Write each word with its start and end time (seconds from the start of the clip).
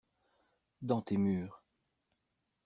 Dans 0.81 1.03
tes 1.03 1.15
murs. 1.17 1.63